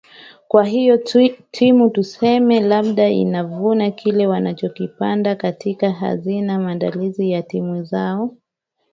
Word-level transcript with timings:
kwa 0.47 0.63
hiyo 0.65 0.97
timu 1.51 1.89
tuseme 1.89 2.59
labda 2.59 3.03
wanavuna 3.03 3.91
kile 3.91 4.27
walichokipanda 4.27 5.35
katika 5.35 5.91
hazina 5.91 6.59
maandalisi 6.59 7.31
ya 7.31 7.41
timu 7.43 7.83
zao 7.83 8.35